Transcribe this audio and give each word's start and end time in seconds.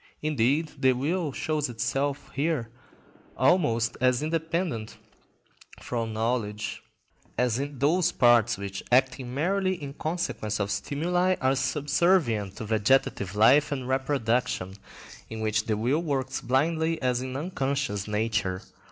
Indeed, 0.23 0.71
the 0.81 0.93
will 0.93 1.31
shows 1.31 1.69
itself 1.69 2.31
here 2.33 2.71
almost 3.37 3.97
as 4.01 4.23
independent 4.23 4.97
of 5.77 6.09
knowledge, 6.09 6.81
as 7.37 7.59
in 7.59 7.77
those 7.77 8.11
parts 8.11 8.57
which, 8.57 8.81
acting 8.91 9.31
merely 9.31 9.75
in 9.75 9.93
consequence 9.93 10.59
of 10.59 10.71
stimuli, 10.71 11.35
are 11.39 11.53
subservient 11.55 12.55
to 12.55 12.65
vegetative 12.65 13.35
life 13.35 13.71
and 13.71 13.87
reproduction, 13.87 14.73
in 15.29 15.39
which 15.39 15.65
the 15.67 15.77
will 15.77 16.01
works 16.01 16.41
blindly 16.41 16.99
as 16.99 17.21
in 17.21 17.35
unconscious 17.35 18.07
nature. 18.07 18.63